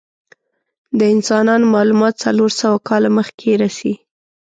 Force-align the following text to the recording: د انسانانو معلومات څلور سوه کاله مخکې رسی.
د 0.97 1.01
انسانانو 1.15 1.71
معلومات 1.75 2.13
څلور 2.23 2.51
سوه 2.61 2.77
کاله 2.89 3.09
مخکې 3.17 3.51
رسی. 3.63 3.93